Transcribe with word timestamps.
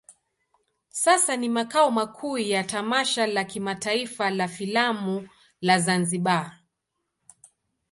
Sasa 0.89 1.37
ni 1.37 1.49
makao 1.49 1.91
makuu 1.91 2.37
ya 2.37 2.63
tamasha 2.63 3.27
la 3.27 3.43
kimataifa 3.43 4.29
la 4.29 4.47
filamu 4.47 5.29
la 5.61 5.79
Zanzibar. 5.79 6.59